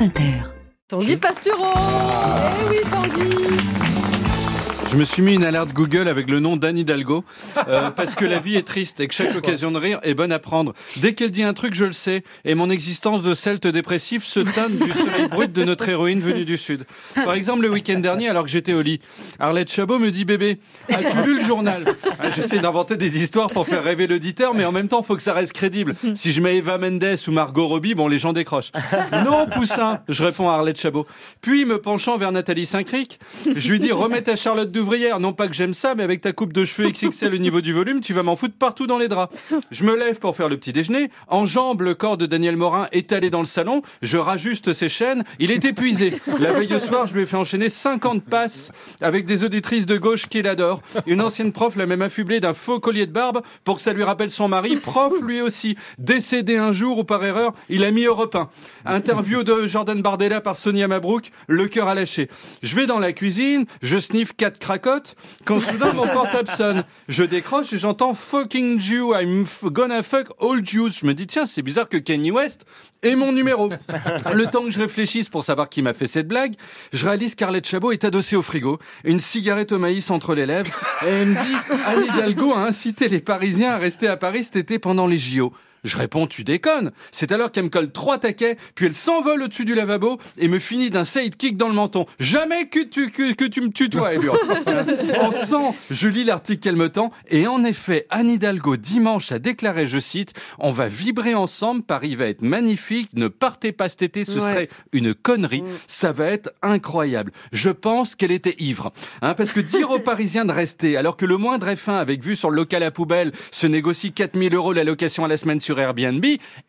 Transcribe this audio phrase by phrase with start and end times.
[0.00, 0.42] France Inter.
[0.88, 3.89] Tanguy Pastureau Eh oui, Tanguy
[4.90, 7.24] Je me suis mis une alerte Google avec le nom d'Anne Hidalgo
[7.68, 10.32] euh, parce que la vie est triste et que chaque occasion de rire est bonne
[10.32, 10.74] à prendre.
[10.96, 14.40] Dès qu'elle dit un truc, je le sais et mon existence de celte dépressif se
[14.40, 16.86] teinte du soleil brut de notre héroïne venue du sud.
[17.14, 19.00] Par exemple, le week-end dernier, alors que j'étais au lit,
[19.38, 20.58] Arlette Chabot me dit bébé,
[20.88, 21.84] as-tu lu le journal?
[22.18, 25.22] Ah, J'essaie d'inventer des histoires pour faire rêver l'auditeur, mais en même temps, faut que
[25.22, 25.94] ça reste crédible.
[26.16, 28.72] Si je mets Eva Mendes ou Margot Robbie, bon, les gens décrochent.
[29.24, 31.06] Non, poussin, je réponds à Arlette Chabot.
[31.40, 33.20] Puis, me penchant vers Nathalie Saint-Cric,
[33.54, 34.70] je lui dis remets ta Charlotte
[35.18, 37.72] Non pas que j'aime ça, mais avec ta coupe de cheveux XXL au niveau du
[37.72, 39.34] volume, tu vas m'en foutre partout dans les draps.
[39.70, 43.30] Je me lève pour faire le petit déjeuner, enjambe le corps de Daniel Morin étalé
[43.30, 46.14] dans le salon, je rajuste ses chaînes, il est épuisé.
[46.38, 49.96] La veille au soir, je lui ai fait enchaîner 50 passes avec des auditrices de
[49.98, 50.80] gauche qu'il adore.
[51.06, 54.02] Une ancienne prof l'a même affublé d'un faux collier de barbe pour que ça lui
[54.02, 58.04] rappelle son mari, prof lui aussi, décédé un jour ou par erreur, il a mis
[58.04, 58.48] Europe 1.
[58.86, 62.28] Interview de Jordan Bardella par Sonia Mabrouk, le cœur à lâcher.
[62.62, 66.84] Je vais dans la cuisine, je sniffe quatre quand soudain mon portable sonne.
[67.08, 70.90] Je décroche et j'entends fucking Jew, I'm gonna fuck all Jews.
[71.00, 72.64] Je me dis, tiens, c'est bizarre que Kanye West
[73.02, 73.70] ait mon numéro.
[74.32, 76.54] Le temps que je réfléchisse pour savoir qui m'a fait cette blague,
[76.92, 80.70] je réalise qu'Arlette Chabot est adossée au frigo, une cigarette au maïs entre les lèvres,
[81.04, 84.56] et elle me dit, Anne Hidalgo a incité les Parisiens à rester à Paris cet
[84.56, 85.52] été pendant les JO.
[85.84, 86.90] Je réponds, tu déconnes.
[87.12, 90.58] C'est alors qu'elle me colle trois taquets, puis elle s'envole au-dessus du lavabo et me
[90.58, 92.06] finit d'un sidekick dans le menton.
[92.18, 94.38] Jamais que tu, que, que tu me tutoies, elle hurle.
[95.20, 99.38] En sang, je lis l'article qu'elle me tend, et en effet, Anne Hidalgo, dimanche, a
[99.38, 104.02] déclaré, je cite, on va vibrer ensemble, Paris va être magnifique, ne partez pas cet
[104.02, 104.50] été, ce Ouais.
[104.52, 107.32] serait une connerie, ça va être incroyable.
[107.52, 108.92] Je pense qu'elle était ivre.
[109.22, 112.36] Hein, parce que dire aux Parisiens de rester, alors que le moindre F1 avec vue
[112.36, 115.69] sur le local à poubelle se négocie 4000 euros la location à la semaine sur
[115.78, 116.24] Airbnb,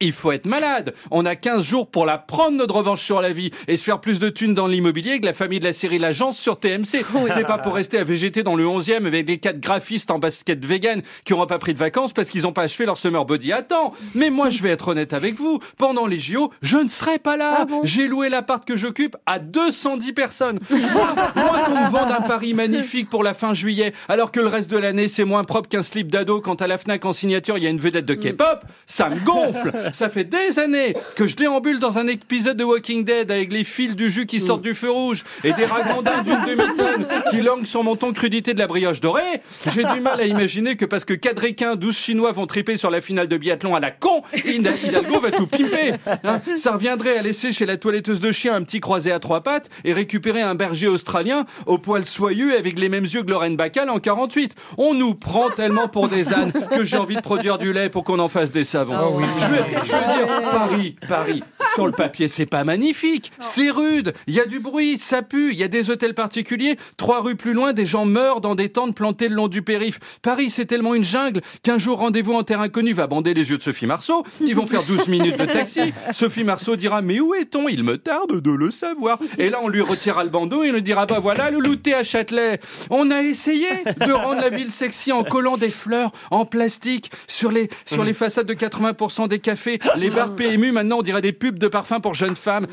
[0.00, 0.94] il faut être malade.
[1.10, 4.00] On a 15 jours pour la prendre notre revanche sur la vie et se faire
[4.00, 7.04] plus de thunes dans l'immobilier que la famille de la série L'Agence sur TMC.
[7.28, 10.64] C'est pas pour rester à végéter dans le 11e avec des quatre graphistes en basket
[10.64, 13.52] vegan qui auront pas pris de vacances parce qu'ils ont pas achevé leur summer body.
[13.52, 15.60] Attends, mais moi je vais être honnête avec vous.
[15.78, 17.56] Pendant les JO, je ne serai pas là.
[17.58, 17.80] Ah bon?
[17.84, 20.60] J'ai loué l'appart que j'occupe à 210 personnes.
[20.70, 24.46] Moi, moi qu'on me vende un Paris magnifique pour la fin juillet, alors que le
[24.46, 27.58] reste de l'année c'est moins propre qu'un slip d'ado quand à la Fnac en signature
[27.58, 29.72] il y a une vedette de K-pop, ça me gonfle.
[29.92, 33.64] Ça fait des années que je déambule dans un épisode de Walking Dead avec les
[33.64, 37.66] fils du jus qui sortent du feu rouge et des ragondins d'une demi-tonne qui languent
[37.66, 39.42] sur mon ton crudité de la brioche dorée.
[39.74, 42.90] J'ai du mal à imaginer que parce que quatre Ricains, 12 Chinois vont triper sur
[42.90, 45.94] la finale de biathlon à la con, Hidalgo va tout pimper.
[46.24, 46.40] hein.
[46.56, 49.68] ça reviendrait à laisser chez la toiletteuse de chien un petit croisé à trois pattes
[49.84, 53.90] et récupérer un berger australien au poil soyeux avec les mêmes yeux que Lorraine Bacal
[53.90, 54.54] en 48.
[54.78, 58.04] On nous prend tellement pour des ânes que j'ai envie de produire du lait pour
[58.04, 59.20] qu'on en fasse des savons.
[59.38, 61.42] Je veux, je veux dire, Paris, Paris,
[61.74, 63.32] sur le papier, c'est pas magnifique.
[63.40, 64.12] C'est rude.
[64.26, 65.52] Il y a du bruit, ça pue.
[65.52, 66.76] Il y a des hôtels particuliers.
[66.96, 69.98] Trois rues plus loin, des gens meurent dans des tentes plantées le long du périph.
[70.22, 73.58] Paris, c'est tellement une jungle qu'un jour, rendez-vous en terre inconnue va bander les yeux
[73.58, 74.24] de Sophie Marceau.
[74.40, 75.92] Ils vont faire 12 minutes de taxi.
[76.12, 77.68] Sophie Marceau dira, mais où est-on?
[77.68, 79.18] Il me tarde de le savoir.
[79.38, 81.94] Et là, on lui retirera le bandeau et on lui dira, bah voilà, le louté
[81.94, 82.60] à Châtelet.
[82.90, 83.68] On a essayé
[84.06, 88.12] de rendre la ville sexy en collant des fleurs en plastique sur les, sur les
[88.12, 89.78] façades de 80% des cafés.
[89.96, 92.66] Les bars PMU, maintenant, on dirait des pubs de parfums pour jeunes femmes.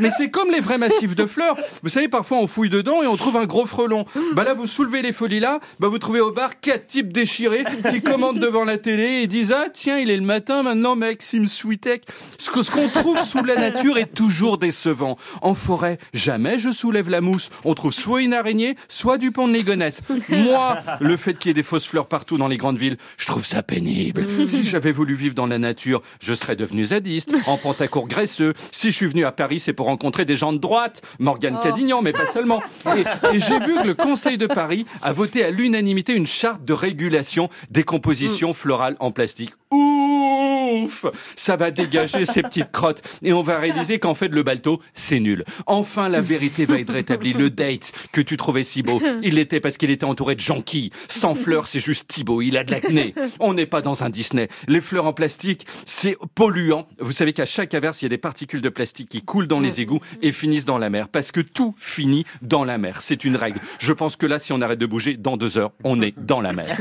[0.00, 1.56] Mais c'est comme les vrais massifs de fleurs.
[1.82, 4.04] Vous savez, parfois, on fouille dedans et on trouve un gros frelon.
[4.34, 7.64] Bah là, vous soulevez les folies là, bah vous trouvez au bar quatre types déchirés
[7.90, 11.46] qui commandent devant la télé et disent, ah, tiens, il est le matin maintenant, Maxime
[11.46, 12.04] Sweetek.
[12.38, 15.16] Ce qu'on trouve sous la nature est toujours décevant.
[15.42, 17.50] En forêt, jamais je soulève la mousse.
[17.64, 20.02] On trouve soit une araignée, soit du pont de Ligonnès.
[20.28, 23.26] Moi, le fait qu'il y ait des fausses fleurs partout dans les grandes villes, je
[23.26, 24.26] trouve ça pénible.
[24.48, 28.52] Si j'avais voulu vivre dans la nature, je serais devenu zadiste, en pantacourt graisseux.
[28.70, 32.02] Si je suis venu à Paris, c'est pour rencontrer des gens de droite, Morgane Cadignan,
[32.02, 32.62] mais pas seulement.
[32.94, 33.00] Et,
[33.34, 36.72] et j'ai vu que le Conseil de Paris a voté à l'unanimité une charte de
[36.72, 39.52] régulation des compositions florales en plastique.
[40.74, 44.80] Ouf Ça va dégager ces petites crottes et on va réaliser qu'en fait le balto,
[44.94, 45.44] c'est nul.
[45.66, 47.32] Enfin, la vérité va être rétablie.
[47.32, 50.90] Le date que tu trouvais si beau, il l'était parce qu'il était entouré de jonquilles.
[51.08, 53.14] Sans fleurs, c'est juste Thibaut, il a de l'acné.
[53.40, 54.48] On n'est pas dans un Disney.
[54.68, 56.86] Les fleurs en plastique, c'est polluant.
[56.98, 59.60] Vous savez qu'à chaque averse, il y a des particules de plastique qui coulent dans
[59.60, 63.00] les égouts et finissent dans la mer parce que tout finit dans la mer.
[63.00, 63.60] C'est une règle.
[63.78, 66.40] Je pense que là, si on arrête de bouger, dans deux heures, on est dans
[66.40, 66.76] la mer.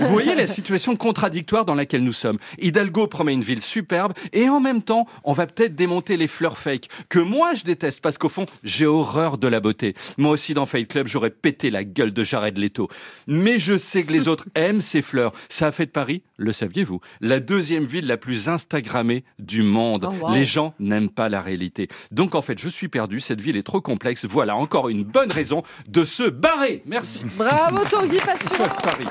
[0.00, 2.38] Vous voyez la situation contradictoire dans laquelle nous sommes.
[2.58, 4.12] Hidalgo promet une ville superbe.
[4.32, 8.00] Et en même temps, on va peut-être démonter les fleurs fake, que moi je déteste,
[8.00, 9.94] parce qu'au fond, j'ai horreur de la beauté.
[10.18, 12.88] Moi aussi, dans Fight Club, j'aurais pété la gueule de Jared Leto.
[13.26, 15.32] Mais je sais que les autres aiment ces fleurs.
[15.48, 20.08] Ça a fait de Paris, le saviez-vous, la deuxième ville la plus Instagrammée du monde.
[20.10, 20.34] Oh, wow.
[20.34, 21.88] Les gens n'aiment pas la réalité.
[22.10, 24.24] Donc en fait, je suis perdu, cette ville est trop complexe.
[24.24, 26.82] Voilà encore une bonne raison de se barrer.
[26.86, 27.22] Merci.
[27.36, 28.64] Bravo Tanguy Pastureau.
[28.82, 29.06] Paris.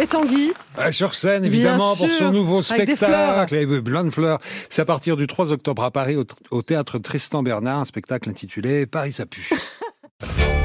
[0.00, 4.38] Et Tanguy Euh, sur scène, évidemment, pour son nouveau avec spectacle, Blondes Fleurs.
[4.70, 8.30] C'est à partir du 3 octobre à Paris, au, au théâtre Tristan Bernard, un spectacle
[8.30, 9.50] intitulé Paris ça pue.